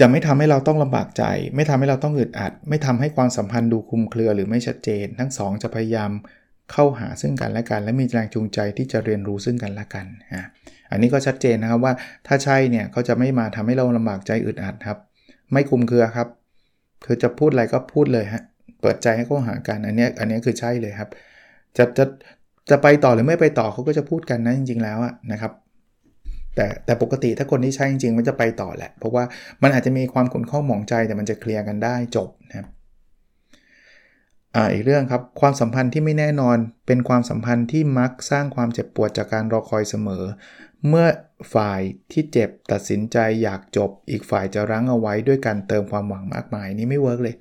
[0.00, 1.24] จะไม่ทำให้เราต้องลำบากใจ
[1.54, 6.10] ไม่ทำให้เราต้องอึดอัด ไม่ทำให้ความสัมพันธ์ดูคุมเครือหรือไม่ชัดเจน ทั้งสองจะพยายาม
[6.72, 10.44] เข้าหาซึ่งกันและกัน และมีแรงจูงใจที่จะเรียนรู้ซึ่งกันและกันอะ
[10.90, 11.92] อันนี้ก็ชัดเจนนะครับว่า
[12.26, 14.98] ถ้าใช่เนี่ยเขาจะไม่มาทำให้เราลำบากใจอึดอัดครับ
[15.52, 16.28] ไม่คุมเครือครับ
[17.04, 18.42] คือจะพูดอะไรก็พูดเลยฮะ
[18.80, 21.10] เปิดใจให้เขาหากันอันนี้อันนี้คือใช่เลยครับ
[21.76, 22.04] จะจะ
[22.70, 24.98] จะไปต่อหรือไม่ไปต่อเขาก็จะพูดกันนะจริง ๆ แล้ว
[25.32, 25.52] นะครับ
[26.54, 29.24] แต่แต่ปกติถ้าคนที่ใช่จริงๆ มันจะไปต่อแหละ เพราะว่า
[29.62, 32.66] มันอาจจะมีความขุ่นข้องหมองใจแต่มันจะ clear กันได้จบนะครับ
[34.54, 40.24] อ่าอีกเรื่องครับความสัมพันธ์ที่ไม่แน่นอนเป็นความสัมพันธ์ที่มักสร้างความเจ็บปวดจากการรอคอยเสมอ
[40.88, 41.06] เมื่อ
[41.54, 41.80] ฝ่าย
[42.12, 47.36] ที่เจ็บตัดสินใจอยากจบ อีกฝ่ายจะรั้งเอาไว้ด้วยการเติมความหวังมากมายนี่ไม่ work เลย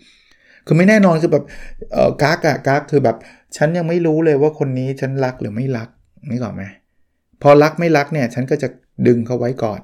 [0.65, 1.45] คือไม่แน่นอนคือแบบ
[1.93, 3.17] เออกักอะกักคือแบบ
[3.57, 5.89] ฉันยังไม่รู้เลยว่าคนนี้ฉันรักหรือไม่รัก
[6.31, 6.63] นี่ก่อนไหม
[7.41, 8.67] พอรักไม่รักเนี่ยฉันก็จะ
[9.07, 9.79] ดึงเขาไว้ก่อน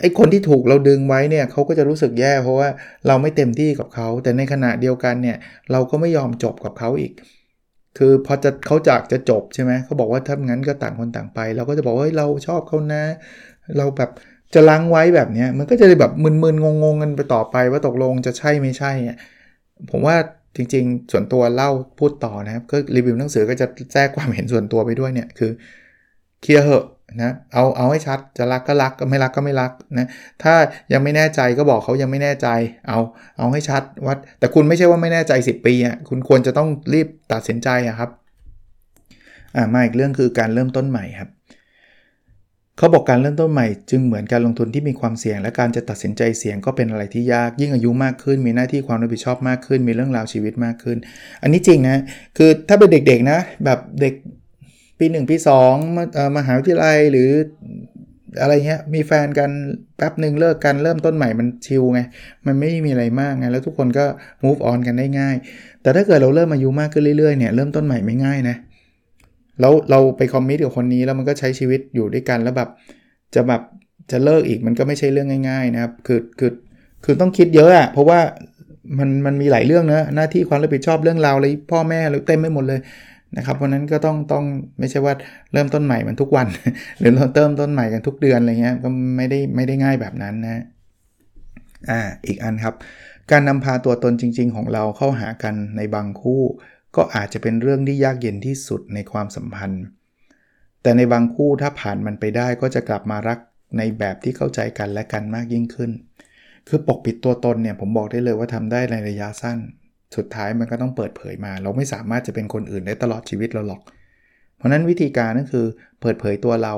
[0.00, 2.68] ไอ้คนที่ถูกเราดึงไว้เนี่ยเขาก็จะรู้สึกแย่ เพราะว่า
[3.06, 5.36] เราไม่เต็มที่กับเขา แต่ในขณะเดียวกันเนี่ย
[5.72, 7.12] เราก็ไม่ยอมจบกับเขาอีก
[7.98, 13.04] คือพอจะเขาจากจะจบใช่ไหมเขาบอกว่าถ้างั้นก็ต่างคนต่างไป เราก็จะบอกว่าเราชอบเขานะ
[13.76, 14.10] เราแบบ
[14.54, 18.92] จะล้างไว้แบบนี้มันก็จะแบบมึนๆงงๆกันไปต่อไปว่าตกลงจะใช่ไม่ใช่
[19.90, 20.16] ผมว่า
[20.56, 25.50] จริง ๆ ส่วนตัวเล่าพูดต่อนะครับก็รีวิวหนังสือก็จะแทรกความเห็นส่วนตัวไปด้วยเนี่ยคือ
[26.42, 26.86] เคลียร์เหอะ
[27.22, 30.08] นะเอาเอาให้ชัดจะรักก็รักก็ไม่รักก็ไม่รักนะ
[30.42, 30.54] ถ้า
[30.92, 32.48] ยังไม่แน่ใจก็บอกเขายังไม่แน่ใจ
[32.88, 32.98] เอา
[33.38, 38.10] เอาให้ชัดว่าแต่คุณไม่ใช่ว่าไม่แน่ใจ 10 ปีอะคุณควรจะต้องรีบตัดสินใจอะครับ
[39.56, 41.30] อ่ามาอีกเรื่องคือการเริ่มต้นใหม่ครับ
[42.78, 50.98] เขาบอกการเริ่มต้นใหม่จึงเหมือนการลงทุนที่มีความเสี่ยง และการจะตัดสินใจเสี่ยงก็เป็นอะไรที่ยากยิ่งอายุมากขึ้น มีหน้าที่ความรับผิดชอบมากขึ้น มีเรื่องราวชีวิตมากขึ้น
[51.42, 51.98] อันนี้จริงนะ
[52.36, 54.14] คือถ้าเป็นเด็กๆนะแบบเด็ก
[54.98, 57.30] ปี 1 ปี2มหาวิทยาลัยหรือ
[58.40, 59.50] อะไรเงี้ยมีแฟนกัน
[59.96, 62.00] แป๊บหนึ่งเลิกกันเริ่มต้นใหม่มันชิลไง
[62.46, 64.04] มันไม่มีอะไรมากไงแล้วทุกคนก็
[64.44, 65.36] move on กันได้ง่าย
[65.82, 68.56] แต่ถ้าเกิดเราเริ่มอายุมากขึ้นเรื่อยๆเนี่ยเริ่มต้นใหม่ไม่ง่ายนะ
[69.60, 72.68] แล้วเราไปคอมมิตกับคนนี้แล้วมันก็ใช้ชีวิตอยู่ด้วยกันแล้วแบบ
[73.34, 73.62] จะแบบ
[74.10, 76.50] จะเลิกอีกมันก็ไม่ใช่เรื่องง่ายๆนะครับคือคือ
[77.04, 78.20] คือต้องคิดเยอะอะเพราะว่า
[78.98, 82.80] มันมันมีหลายเรื่องนะหน้าที่ความรับผิดชอบเรื่องราวอะไรพ่อแม่หรือเต็มไม่หมดเลย
[83.36, 84.44] นะครับเพราะนั้นก็ต้องต้อง
[84.78, 85.14] ไม่ใช่ว่า
[85.52, 86.46] เริ่มต้นใหม่มันทุกวัน
[86.98, 90.62] หรือเราเติมต้นใหม่กันทุกเดือนอะไรเงี้ยก็ไม่ได้ไม่ได้ง่ายแบบนั้นนะ
[91.90, 92.74] อ่าอีกอันครับ
[93.30, 96.42] การนำพาตัวตนจริง ๆ ของเราเข้าหากันในบางคู่
[96.96, 99.84] ก็อาจจะเป็นเรื่องที่ยากเย็นที่สุดในความสัมพันธ์
[100.82, 103.38] แต่ในบางคู่ถ้าผ่านมันไปได้ก็จะกลับมารัก
[103.78, 105.90] ในแบบที่เข้าใจกันและกันมากยิ่งขึ้น
[106.68, 109.58] คือปกปิดตัวตนเนี่ยผมบอกได้เลยว่าทำได้ในระยะสั้น
[110.16, 113.80] สุดท้ายมันก็ต้องเปิดเผยมา เราไม่สามารถจะเป็นคนอื่นได้ตลอดชีวิตเราหรอก
[114.56, 115.66] เพราะนั้นวิธีการก็คือ
[116.00, 116.74] เปิดเผยตัวเรา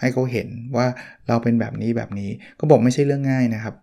[0.00, 0.86] ให้เขาเห็นว่า
[1.28, 3.74] เราเป็นแบบนี้แบบนี้ก็บอกไม่ใช่เรื่องง่ายนะครับ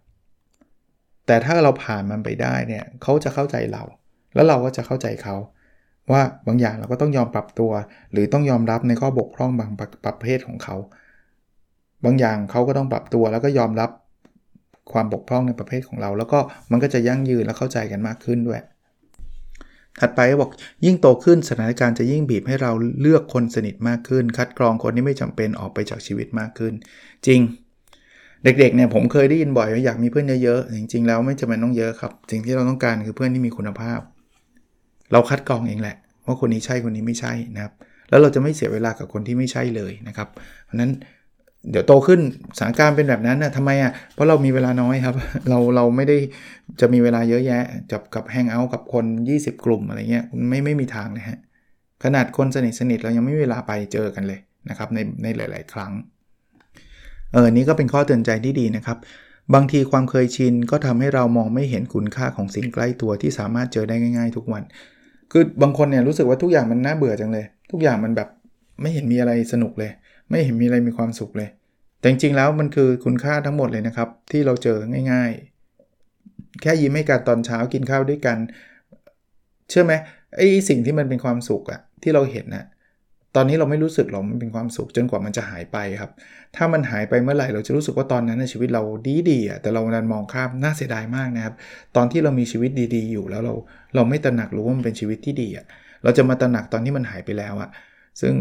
[1.27, 3.83] แต่ถ้าเราผ่านมันไปได้เนี่ยเขาจะเข้าใจเรา
[4.33, 5.35] แล้วเราก็จะเข้าใจเขา
[6.11, 7.71] ว่าบางอย่างเราก็ต้องยอมปรับตัว
[8.11, 9.71] หรือต้องยอมรับในข้อบกพร่องบาง
[10.05, 10.75] ประเภทของเขา
[12.05, 13.89] บางอย่างเขาก็ต้องปรับตัวแล้วก็ยอมรับ
[14.91, 16.39] ความบกพร่องในประเภทของเรา แล้วก็
[16.71, 18.61] มันก็จะยั่งยืนและเข้าใจกันมากขึ้นด้วย
[19.99, 20.51] ถัดไปบอก
[20.85, 26.73] ยิ่งโตขึ้นสถานการณ์จะยิ่งบีบให้เราเลือกคนสนิทมากขึ้น คัดกรองคนที่ไม่จำเป็นออกไปจากชีวิตมากขึ้น
[27.27, 27.39] จริง
[28.43, 33.99] เด็กๆเนี่ยผมเคยได้ยินบ่อยว่าอยากมีเพื่อนเยอะๆจริง ๆ แล้วไม่จำเป็นต้องเยอะครับสิ่งที่เราต้องการคือเพื่อนที่มีคุณภาพ
[35.11, 35.95] เราคัดกรองเองแหละ
[36.25, 37.73] ว่าคนนี้ใช่คนนี้ไม่ใช่นะครับ
[38.09, 40.27] แล้วเราจะไม่เสียเวลากับคนที่ไม่ใช่เลยนะครับ
[40.65, 40.91] เพราะนั้น
[41.71, 42.19] เดี๋ยวโตขึ้น
[42.57, 45.15] สถานการณ์เป็นแบบนั้นนะทำไมอะเพราะเรามีเวลาน้อยครับ
[45.49, 46.17] เราเราไม่ได้
[46.81, 51.37] จะมีเวลาเยอะแยะจับกับแฮงเอาท์กับคน 20 กลุ่มอะไรเงี้ยไม่ไม่มีทางนะฮะ
[52.03, 55.91] ขนาดคนสนิทสนิทเรายังไม่มีเวลาไปเจอกันเลยนะครับในในหลาย ๆ ครั้ง
[57.33, 58.97] เออนี้ก็เป็นข้อเตือนใจที่ดีนะครับ
[59.53, 64.63] บางทีความเคยชินก็ทำให้เรามองไม่เห็นคุณค่าของสิ่งใกล้ตัวที่สามารถเจอได้ง่าย ๆ ทุกวัน
[65.31, 68.29] คือบางคนเนี่ยรู้สึกว่าทุกอย่างมันน่าเบื่อจังเลย ทุกอย่างมันแบบ
[68.81, 69.91] ไม่เห็นมีอะไรสนุกเลย
[70.29, 71.49] ไม่เห็นมีอะไรมีความสุขเลย
[71.99, 74.77] แต่จริงๆแล้วมันคือคุณค่าทั้งหมดเลยนะครับ ที่เราเจอ
[75.11, 75.31] ง่าย
[75.95, 78.37] ๆ แค่ยิ้มให้กันตอนเช้ากินข้าวด้วยกัน
[79.69, 79.93] เชื่อไหม
[80.37, 82.65] ไอ้สิ่งที่มันเป็นความสุขอะที่เราเห็นนะ
[83.35, 86.11] ตอนนี้เราไม่รู้สึกหรอกมันเป็นความสุขจนกว่ามันจะหายไปครับ
[86.55, 91.55] ถ้ามันหายไปเมื่อไหร่เราจะรู้สึกว่าตอนนั้นในชีวิตเราดีดีอะแต่เราดันมองข้ามน่าเสียดายมากนะครับ
[91.95, 93.53] ตอนที่เรามีชีวิตดีๆ อยู่แล้วเรา
[93.95, 95.65] เราไม่ตระหนักรู้ว่ามันเป็นชีวิตที่ดีอะ
[96.03, 97.69] เราจะมาตระหนักตอนที่มันหายไปแล้วอะ
[98.21, 98.33] ซึ่ง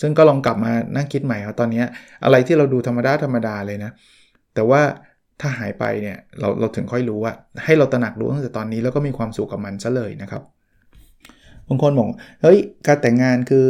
[0.00, 1.82] ซึ่งก็ลองกลับมานั่งคิดใหม่ว่าตอนนี้
[2.24, 3.90] อะไรที่เราดูธรรมดาธรรมดาเลยนะ
[4.54, 4.80] แต่ว่า
[5.40, 7.32] ถ้าหายไปเนี่ยเราเราถึงค่อยรู้ว่า
[7.64, 10.42] ให้เราตระหนักรู้ตั้งแต่ตอนนี้แล้วก็มีความสุขกับมันซะเลยนะครับ
[11.68, 12.06] บางคนบอก
[12.42, 13.66] เฮ้ยการแต่งงานคือ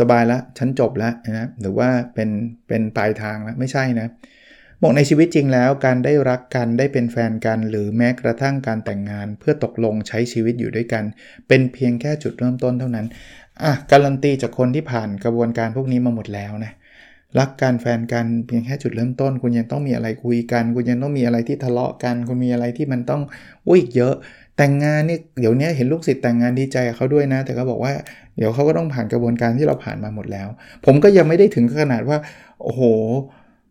[0.00, 2.30] สบายแล้วฉันจบแล้วนะหรือว่าเป็น
[2.68, 4.08] เป็นปลายทางแล้วไม่ใช่นะ
[4.82, 11.04] บอกในชีวิตจริงแล้ว การได้รักกันได้เป็นแฟนกัน หรือแม้กระทั่งการแต่งงาน เพื่อตกลงใช้ชีวิตอยู่ด้วยกัน
[11.48, 13.06] เป็นเพียงแค่จุดเริ่มต้นเท่านั้น
[13.62, 16.72] อะการันตีจากคนที่ผ่านกระบวนการพวกนี้มาหมดแล้วนะ
[17.38, 23.22] รักการแฟนกันเพียงแค่จุดเริ่มต้น คุณยังต้องมีอะไรคุยกัน คุณยังต้องมีอะไรที่ทะเลาะกัน คุณมีอะไรที่มันต้อง
[23.68, 24.14] อุ้ยเยอะ
[24.56, 27.92] แต่งงานนี่เดี๋ยวนี้เห็นลูกศิษย์แต่งงานดีใจเขาด้วยนะ แต่ก็บอกว่า
[28.36, 30.48] เดี๋ยวเขาก็ต้องผ่านกระบวนการที่เราผ่านมาหมดแล้ว
[30.86, 32.18] ผมก็ยังไม่ได้ถึงขนาดว่า
[32.62, 32.82] โอ้โห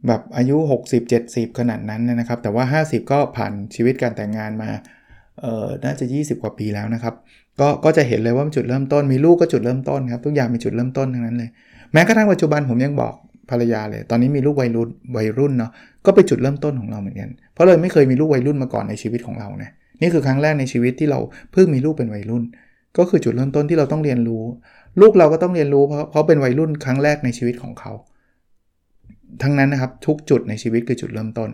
[0.07, 4.69] แบบอายุ 60 70 ขนาดนั้นนะครับ แต่ว่า 50 ก็ผ่านชีวิตการแต่งงานมา
[5.41, 7.13] เอ่อน่าจะ 20 กว่าปีแล้วนะครับ
[7.59, 11.49] ก็ก็จะเห็นเลยว่าจุดเริ่มต้น มีลูกก็จุดเริ่มต้นครับ ทุกอย่างมีจุดเริ่มต้นทั้งนั้นเลย
[11.93, 13.13] แม้กระทั่งปัจจุบันผมยังบอก
[13.49, 15.71] ภรรยาเลย ตอนนี้มีลูกวัยรุ่นวัยรุ่นเนาะ
[16.05, 21.19] ก็เป็นจุดเริ่มต้นของเราเหมือนกัน เพราะเลยไม่เคยมีลูกวัยรุ่นมาก่อนในชีวิตของเรานะ นี่คือครั้งแรกในชีวิตที่เรา
[21.51, 22.43] เพิ่งมีลูกเป็นวัยรุ่น
[22.97, 24.43] ก็คือจุดเริ่มต้นที่เราต้องเรียนรู้
[25.01, 27.91] ลูกเราก็ต้องเรียนรู้เพราะเพราะเป็นวัยรุ่นครั้งแรกในชีวิตของเขา
[29.41, 31.49] ทั้งนั้นนะครับทุกจุดในชีวิตคือจุดเริ่มต้น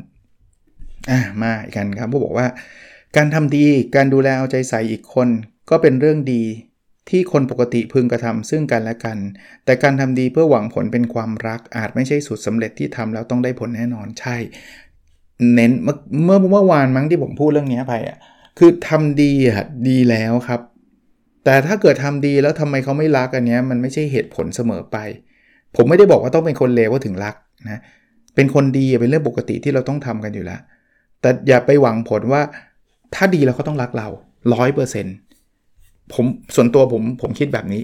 [1.11, 2.47] อ่ามาอีกกันครับผู้บอกว่า
[3.15, 5.27] การทำดีการดูแลเอาใจใส่อีกคน
[5.69, 6.43] ก็เป็นเรื่องดี
[7.09, 9.17] ที่คนปกติพึงกระทำซึ่งกันและกัน
[9.65, 14.37] แต่การทำดีเพื่อหวังผลเป็นความรัก อาจไม่ใช่สูตรสาเร็จที่ทำแล้วต้องได้ผลแน่นอนใช่
[15.53, 18.17] เน้นเมื่อเมื่อเมื่อวานมั้งที่ผมพูดเรื่องนี้ไปอะ
[18.57, 20.61] คือทำดีอะดีแล้วครับ
[21.43, 24.97] แต่ถ้าเกิดทำดีแล้วทำไมเขาไม่รักอันนี้มันไม่ใช่เหตุผลเสมอไป
[25.75, 27.81] ผมไม่ได้บอกว่าต้องเป็นคนเลวว่าถึงรักนะ
[28.35, 30.61] เป็นคนดีเป็นเรื่องปกติที่เราต้องทำกันอยู่แล้ว
[31.21, 32.41] แต่อย่าไปหวังผลว่า
[33.15, 34.07] ถ้าดีแล้วเขาต้องรักเรา
[34.53, 35.15] ร้อยเปอร์เซ็นต์
[36.13, 37.81] ผมส่วนตัวผมผมคิดแบบนี้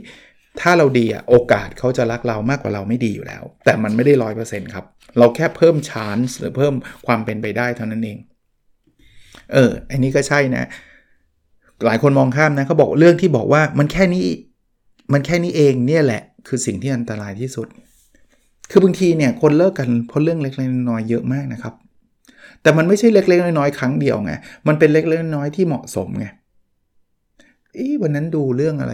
[0.62, 4.86] ถ้าเราดีอะโอกาสเขาจะรักเรามากกว่าเราไม่ดีอยู่แล้ว แต่มันไม่ได้ร้อยเปอร์เซ็นต์ครับ
[5.17, 6.73] เราแค่เพิ่มชานส์หรือเพิ่ม
[7.05, 8.17] ความเป็นไปได้เท่านั้นเอง
[9.53, 10.65] เอออันนี้ก็ใช่นะ
[11.86, 14.25] หลายคนมองข้ามนะเขาบอกเรื่องที่บอกว่ามันแค่นี้
[15.13, 17.67] มันแค่นี้เองเนี่ยแหละ คือสิ่งที่อันตรายที่สุด
[18.71, 21.73] คือบางทีเนี่ยคนเลิกกันเพราะเรื่องเล็กๆน้อยๆเยอะมากนะครับ
[22.62, 24.34] แต่มันไม่ใช่เล็กๆน้อยๆครั้งเดียวไง
[24.67, 26.25] มันเป็นเล็กๆน้อยๆที่เหมาะสมไง
[27.77, 28.93] อีวันนั้นดูเรื่องอะไร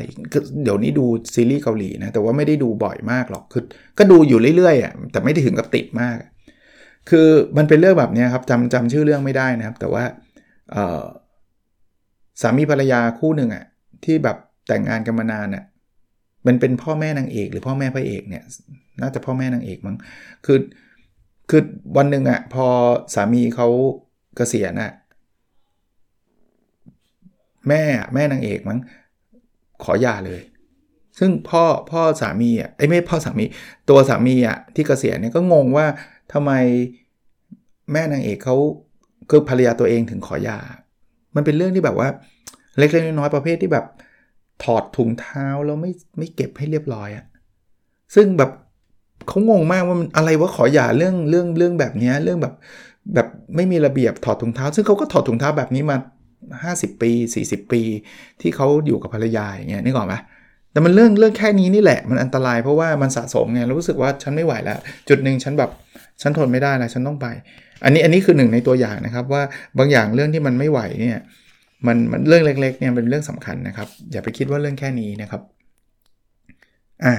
[0.63, 3.63] เดี๋ยวนี้ดูซีรีส์เกาหลีนะแต่ว่าไม่ได้ดูบ่อยมากหรอกคือ
[3.97, 6.17] ก็ดูอยู่เรื่อยๆอะแต่ไม่ได้ถึงกับติดมาก
[7.09, 10.03] คือมันเป็นเรื่องแบบนี้ครับจำจำชื่อเรื่องไม่ได้นะครับ แต่ว่า
[12.41, 13.65] สามีภรรยาคู่หนึ่งอะ
[14.05, 15.63] ที่แบบแต่งงานกันมานานอะ
[16.47, 18.43] มันเป็นพ่อแม่นางเอกหรือพ่อแม่พระเอกเนี่ย
[19.01, 19.97] น่าจะพ่อแม่นางเอกมั้ง
[20.45, 20.59] คือ
[21.49, 21.61] คือ
[21.97, 22.65] วันหนึ่งอะพอ
[23.15, 23.67] สามีเขา
[24.35, 24.91] เกษียณอะ
[27.67, 27.81] แม่
[28.13, 28.79] แม่นางเอกมั้ง
[29.83, 30.41] ขอหย่าเลย
[31.19, 33.45] ซึ่งพ่อพ่อสามีอะไอ้ไม่พ่อสามี
[33.89, 35.85] ตัวสามีอะที่เกษียณเนี่ยก็งงว่า
[36.33, 36.51] ทำไม
[37.91, 38.55] แม่นางเอกเขา
[39.29, 40.59] คือภรรยาตัวเองถึงขอหย่า
[41.35, 42.07] มันเป็นเรื่องที่แบบว่า
[42.77, 43.85] เล็กๆน้อยๆประเภทที่แบบ
[44.63, 47.25] ถอดถุงเท้าแล้วไม่ไม่เก็บให้เรียบร้อยอะ
[48.15, 48.51] ซึ่งแบบ
[49.27, 52.53] เขางงมากว่ามันอะไรว่าขอหย่าเรื่องเรื่องเรื่องแบบนี้เรื่องแบบ
[53.13, 55.97] แบบไม่มีระเบียบถอดถุงเท้า ซึ่งเขาก็ถอดถุงเท้าแบบนี้มา
[56.63, 57.11] 50 ปี
[57.45, 57.81] 40 ปี
[58.41, 60.15] ที่เขาอยู่กับภรรยาอย่างเงี้ยนึกออกไหม
[60.71, 65.71] แต่มันเรื่องเรื่องแค่นี้นี่แหละมันอันตรายเพราะว่ามันสะสมไงรู้สึกว่าฉันไม่ไหวแล้ว จุดหนึ่งฉันแบบ
[66.21, 67.27] ฉันทนไม่ได้แล้วฉันต้องไป
[67.83, 69.43] อันนี้อันนี้คือหนึ่งในตัวอย่างนะครับ ว่า
[69.77, 71.19] บางอย่างเรื่องที่มันไม่ไหวเนี่ย
[71.87, 75.41] มันมันเรื่องเล็กๆเนี่ยเป็นเรื่องสำคัญนะครับ อย่าไปคิดว่าเรื่องแค่นี้นะครับ
[77.05, 77.15] อ่า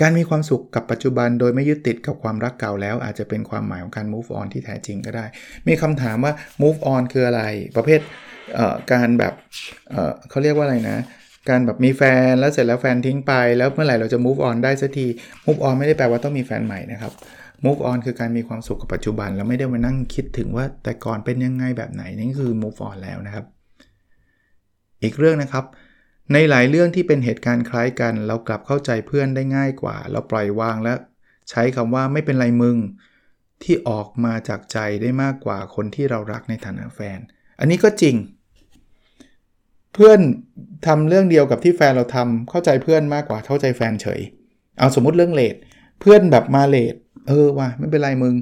[0.00, 5.24] การมีความสุขกับปัจจุบันโดยไม่ยึดติดกับความรักเก่าแล้ว อาจจะเป็นความหมายของการ move on ที่แท้จริงก็ได้
[5.68, 7.42] มีคำถามว่า move on คืออะไร
[7.76, 8.00] ประเภท
[8.92, 9.34] การแบบ
[9.90, 10.98] เเขาเรียกว่าอะไรนะ
[11.48, 15.06] การแบบมีแฟนแล้วเสร็จแล้วแฟนทิ้งไป แล้วเมื่อไหร่เราจะ move on ได้สักที
[15.46, 17.12] move on ไม่ได้แปลว่าต้องมีแฟนใหม่นะครับ
[17.64, 23.46] move on คือการมีความสุขกับปัจจุบัน แล้วไม่ได้มานั่งคิดถึงว่าแต่ก่อนเป็นยังไงแบบไหนนี่คือ move on แล้วนะครับ
[25.02, 25.64] อีกเรื่องนะครับ
[26.32, 30.94] ในหลายเรื่องที่เป็นเหตุการณ์คล้ายกัน เรากลับเข้าใจเพื่อนได้ง่ายกว่า เราปล่อยวางและ
[31.50, 32.76] ใช้คำว่าไม่เป็นไรมึง
[33.62, 37.18] ที่ออกมาจากใจได้มากกว่าคนที่เรารักในฐานะแฟน
[37.60, 38.16] อันนี้ก็จริง
[39.94, 40.20] เพื่อน
[40.86, 44.20] ทำเรื่องเดียวกับที่แฟนเราทำเข้าใจเพื่อนมากกว่าเข้าใจแฟนเฉย
[44.78, 45.56] เอาสมมุติเรื่องเลท
[46.00, 46.94] เพื่อนแบบมาเลท
[47.28, 48.34] เออว่ะไม่เป็นไรมึง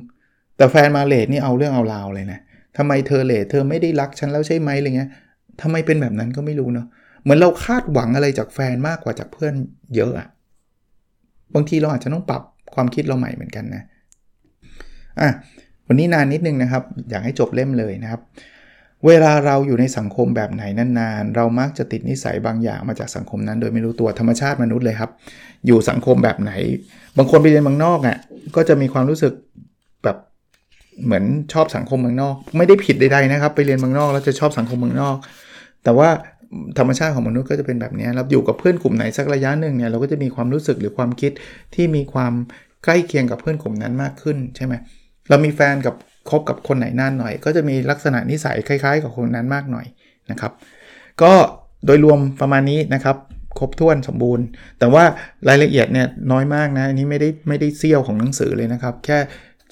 [0.56, 2.40] แต่แฟนมาเลทนี่เอาเรื่องเอาราวเลยนะ
[2.76, 5.10] ทำไมเธอเลทเธอไม่ได้รักฉันแล้วใช่ไหมอะไรเงี้ย
[5.62, 6.86] ทำไมเป็นแบบนั้นก็ไม่รู้เนาะ
[7.22, 9.54] เหมือนเราคาดหวังอะไรจากแฟนมากกว่าจากเพื่อน
[9.96, 10.28] เยอะอะ
[11.54, 12.42] บางทีเราอาจจะต้องปรับ
[12.74, 13.82] ความคิดเราใหม่เหมือนกันนะ
[15.20, 15.28] อะ
[15.86, 18.20] วันนี้นานนิดนึงนะครับ อยากให้จบเล่มเลยนะครับ
[19.06, 25.10] เวลาเราอยู่ในสังคมแบบไหนนานๆ เรามักจะติดนิสัยบางอย่างมาจากสังคมนั้น โดยไม่รู้ตัวธรรมชาติมนุษย์เลยครับ
[25.66, 26.52] อยู่สังคมแบบไหน
[27.16, 28.16] บางคนไปเรียนเมืองนอกอะ่ะ
[28.56, 29.32] ก็จะมีความรู้สึก
[30.04, 30.16] แบบ
[31.04, 35.16] เหมือนชอบสังคมเมืองนอก ไม่ได้ผิดใดๆนะครับ ไปเรียนเมืองนอกแล้วจะชอบสังคมเมืองนอก
[35.84, 36.08] แต่ว่า
[36.78, 41.32] ธรรมชาติของมนุษย์ก็จะเป็นแบบนี้เราอยู่กับเพื่อนกลุ่มไหนสักระยะหนึ่งเนี่ยเราก็จะมีความรู้สึกหรือความคิด
[41.74, 42.32] ที่มีความ
[42.84, 44.74] ใกล้เคียงกับเพื่อนกลุ่มนั้นมากขึ้นใช่ไหม
[45.28, 45.94] เรามีแฟนกับ
[46.30, 49.86] คบกับคนไหนนานหน่อย ก็จะมีลักษณะนิสัยคล้าย ๆ กับคนนั้นมากหน่อย
[50.30, 50.52] นะครับ
[51.22, 51.32] ก็
[51.86, 53.16] โดยรวมประมาณนี้นะครับ
[53.58, 54.44] ครบถ้วนสมบูรณ์
[54.78, 55.04] แต่ว่า
[55.48, 59.18] รายละเอียดเนี่ยน้อยมากนะอันนี้ไม่ได้ไม่ได้เซี่ยวของหนังสือเลยนะครับ แค่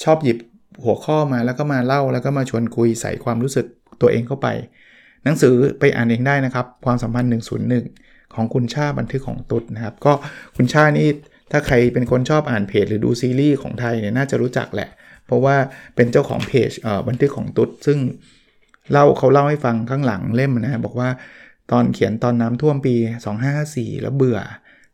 [0.05, 0.39] ชอบหยิบ
[0.85, 3.67] หัวข้อมาแล้วก็มาเล่าแล้วก็มาชวนคุยใส่ความรู้สึก
[4.01, 4.49] ตัวเองเข้าไป
[5.25, 7.31] หนังสือไปอ่านเองได้นะครับ ความสัมพันธ์
[7.81, 10.13] 101 ของคุณชาบันทึกของตุ๊ดนะครับ ก็
[10.57, 11.09] คุณชานี่
[11.51, 14.89] ถ้าใครเป็นคนชอบอ่านเพจหรือดูซีรีส์ของไทยเนี่ยน่าจะรู้จักแหละ
[15.31, 15.57] เพราะว่า
[15.97, 16.71] เป็นเจ้าของเพจ
[17.09, 17.99] บันทึกของตุ๊ดซึ่ง
[18.91, 21.09] เล่าเขาเล่าให้ฟังข้างหลังเล่มนะบอกว่า
[21.71, 22.95] ตอนเขียนตอนน้ำท่วมปี
[23.49, 24.39] 2554 แล้วเบื่อ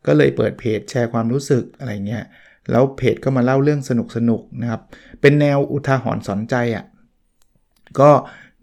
[0.05, 2.23] ก็เลยเปิดเพจแชร์ความรู้สึกอะไรเงี้ย
[2.71, 4.81] แล้วเพจก็มาเล่าเรื่องสนุกสนุกนะครับ
[5.21, 6.85] เป็นแนวอุทาหรณ์สอนใจอะ่ะ
[7.99, 8.11] ก็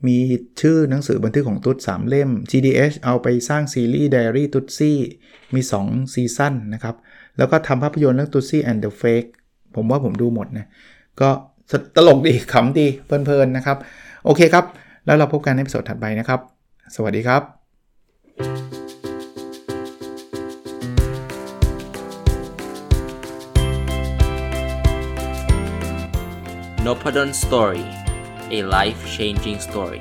[0.06, 0.18] มี
[0.60, 4.98] ชื่อหนังสือบันทึกของตุ๊ด3เล่ม GDH เอาไปสร้างซีรีส์ Diary ตุ๊ดซี่
[5.54, 6.96] มี 2 ซีซั่นนะครับ
[7.38, 9.30] แล้วก็ทำภาพยนตร์เรื่องตุ๊ดซี่ and the Fake
[9.74, 10.66] ผมว่าผมดูหมดนะ
[11.20, 11.30] ก็
[11.96, 13.76] ตลกดีขำดีเพลินๆนะครับ
[14.24, 14.64] โอเคครับ
[15.06, 16.40] แล้วเราพบกันในสดถัดไปนะครับ
[16.96, 17.42] สวัสดีครับ
[26.86, 27.84] n o p a d o n Story
[28.56, 30.00] a life changing story